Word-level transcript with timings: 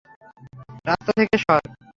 রাস্তা 0.85 1.11
থেকে 1.17 1.35
সর। 1.37 1.61